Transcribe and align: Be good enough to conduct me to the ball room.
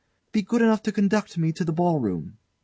Be 0.31 0.41
good 0.41 0.63
enough 0.63 0.81
to 0.81 0.91
conduct 0.91 1.37
me 1.37 1.51
to 1.51 1.63
the 1.63 1.71
ball 1.71 1.99
room. 1.99 2.39